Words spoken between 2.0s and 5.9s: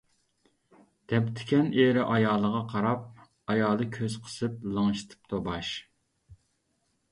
ئايالغا قاراپ، ئايالى كۆز قىسىپ لىڭشىتىپتۇ باش.